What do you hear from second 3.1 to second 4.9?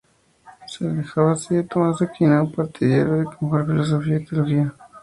de conjugar filosofía y teología.